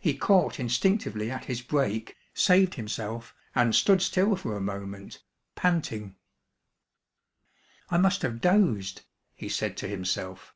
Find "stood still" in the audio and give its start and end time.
3.76-4.34